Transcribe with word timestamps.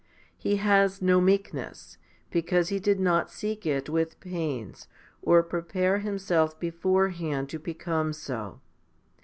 He 0.35 0.55
has 0.55 0.99
no 0.99 1.21
meekness, 1.21 1.99
because 2.31 2.69
he 2.69 2.79
did 2.79 2.99
not 2.99 3.29
seek 3.29 3.67
it 3.67 3.87
with 3.87 4.19
pains, 4.19 4.87
or 5.21 5.43
prepare 5.43 5.99
himself 5.99 6.59
beforehand 6.59 7.49
to 7.49 7.59
become 7.59 8.11
so. 8.11 8.61